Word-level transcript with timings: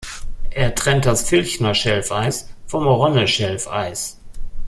Er 0.49 0.73
trennt 0.73 1.05
das 1.05 1.29
Filchner-Schelfeis 1.29 2.49
vom 2.65 2.87
Ronne-Schelfeis. 2.87 4.19